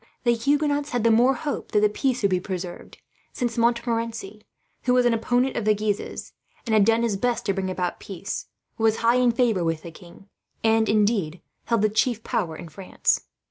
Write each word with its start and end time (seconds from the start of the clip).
The 0.23 0.33
Huguenots 0.33 0.89
had 0.89 1.03
the 1.03 1.11
more 1.11 1.35
hope 1.35 1.73
that 1.73 1.79
the 1.79 1.87
peace 1.87 2.23
would 2.23 2.31
be 2.31 2.39
preserved, 2.39 2.97
since 3.33 3.55
Montmorency, 3.55 4.41
who 4.85 4.95
was 4.95 5.05
an 5.05 5.13
opponent 5.13 5.55
of 5.55 5.63
the 5.63 5.75
Guises, 5.75 6.33
and 6.65 6.73
had 6.73 6.85
done 6.85 7.03
his 7.03 7.17
best 7.17 7.45
to 7.45 7.53
bring 7.53 7.69
about 7.69 7.99
peace, 7.99 8.47
was 8.79 8.97
high 9.05 9.17
in 9.17 9.31
favour 9.31 9.63
with 9.63 9.83
the 9.83 9.91
king; 9.91 10.27
and 10.63 10.89
indeed, 10.89 11.39
held 11.65 11.83
the 11.83 11.89
chief 11.89 12.23
power 12.23 12.55
in 12.55 12.67
France. 12.67 13.25